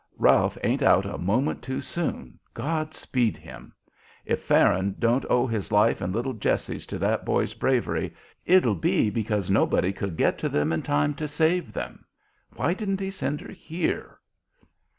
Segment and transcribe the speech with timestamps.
[0.17, 2.39] Ralph ain't out a moment too soon.
[2.55, 3.71] God speed him!
[4.25, 9.11] If Farron don't owe his life and little Jessie's to that boy's bravery, it'll be
[9.11, 12.03] because nobody could get to them in time to save them.
[12.55, 14.17] Why didn't he send her here?"